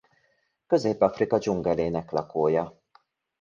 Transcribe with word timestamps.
Közép-Afrika 0.67 1.37
dzsungelének 1.37 2.11
lakója. 2.11 2.79